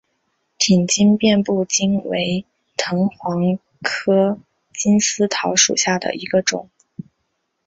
[0.57, 2.43] 挺茎遍地金为
[2.75, 4.39] 藤黄科
[4.73, 6.71] 金丝桃属下的一个种。